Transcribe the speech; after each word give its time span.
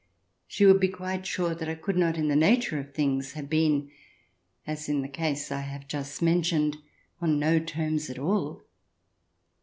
She 0.47 0.65
would 0.65 0.79
be 0.79 0.87
quite 0.87 1.27
sure 1.27 1.53
that 1.53 1.69
I 1.69 1.75
could 1.75 1.95
not 1.95 2.17
in 2.17 2.27
the 2.27 2.35
nature 2.35 2.79
of 2.79 2.91
things 2.91 3.33
have 3.33 3.47
been, 3.51 3.91
as 4.65 4.89
in 4.89 5.03
the 5.03 5.07
case 5.07 5.51
I 5.51 5.59
have 5.61 5.87
just 5.87 6.23
men 6.23 6.41
tioned, 6.41 6.77
on 7.21 7.37
no 7.37 7.59
terms 7.59 8.09
at 8.09 8.17
all. 8.17 8.63